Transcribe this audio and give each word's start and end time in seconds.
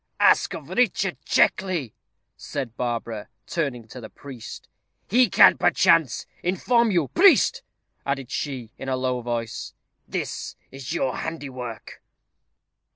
"Ask 0.19 0.55
of 0.55 0.69
Richard 0.69 1.17
Checkley," 1.25 1.93
said 2.35 2.75
Barbara, 2.75 3.27
turning 3.45 3.87
to 3.89 4.01
the 4.01 4.09
priest. 4.09 4.67
"He 5.07 5.29
can, 5.29 5.59
perchance, 5.59 6.25
inform 6.41 6.89
you. 6.89 7.09
Priest," 7.09 7.61
added 8.03 8.31
she, 8.31 8.71
in 8.79 8.89
a 8.89 8.97
low 8.97 9.21
voice, 9.21 9.75
"this 10.07 10.55
is 10.71 10.91
your 10.91 11.17
handiwork." 11.17 12.01